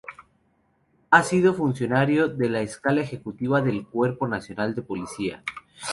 [1.11, 5.43] Ha sido funcionario de la escala ejecutiva del Cuerpo Nacional de Policía.